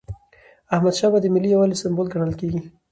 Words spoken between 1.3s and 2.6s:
ملي یووالي سمبول ګڼل کېږي.